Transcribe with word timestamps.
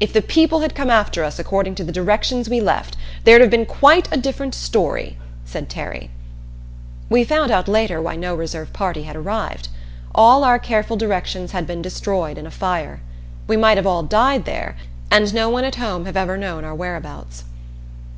"If 0.00 0.12
the 0.12 0.20
people 0.20 0.60
had 0.60 0.74
come 0.74 0.90
after 0.90 1.24
us 1.24 1.38
according 1.38 1.74
to 1.76 1.82
the 1.82 1.92
directions 1.92 2.46
we 2.50 2.60
left, 2.60 2.94
there'd 3.24 3.40
have 3.40 3.48
been 3.50 3.64
quite 3.64 4.06
a 4.12 4.18
different 4.18 4.54
story!" 4.54 5.16
said 5.46 5.70
Terry. 5.70 6.10
We 7.08 7.24
found 7.24 7.50
out 7.50 7.68
later 7.68 7.98
why 8.02 8.14
no 8.14 8.34
reserve 8.34 8.74
party 8.74 9.04
had 9.04 9.16
arrived. 9.16 9.70
All 10.14 10.44
our 10.44 10.58
careful 10.58 10.98
directions 10.98 11.52
had 11.52 11.66
been 11.66 11.80
destroyed 11.80 12.36
in 12.36 12.46
a 12.46 12.50
fire. 12.50 13.00
We 13.46 13.56
might 13.56 13.78
have 13.78 13.86
all 13.86 14.02
died 14.02 14.44
there 14.44 14.76
and 15.10 15.32
no 15.32 15.48
one 15.48 15.64
at 15.64 15.76
home 15.76 16.04
have 16.04 16.18
ever 16.18 16.36
known 16.36 16.66
our 16.66 16.74
whereabouts. 16.74 17.44